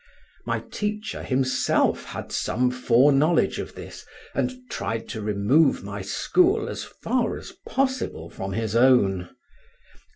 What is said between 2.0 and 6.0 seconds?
had some foreknowledge of this, and tried to remove